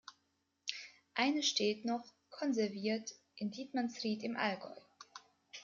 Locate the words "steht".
1.43-1.85